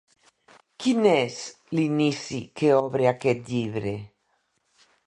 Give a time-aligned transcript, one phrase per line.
[0.85, 1.37] Quin és
[1.81, 3.95] l'inici que obre aquest llibre?